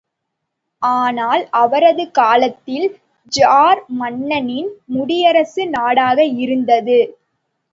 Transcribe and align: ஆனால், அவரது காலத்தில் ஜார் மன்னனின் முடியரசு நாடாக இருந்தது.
ஆனால், 0.81 1.43
அவரது 1.59 2.11
காலத்தில் 2.11 2.87
ஜார் 3.31 3.81
மன்னனின் 3.99 4.71
முடியரசு 4.95 5.65
நாடாக 5.69 6.17
இருந்தது. 6.39 6.99